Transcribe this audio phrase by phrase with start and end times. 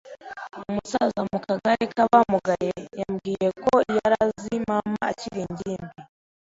[0.69, 5.97] Umusaza mu kagare k'abamugaye yambwiye ko yari azi mama akiri ingimbi.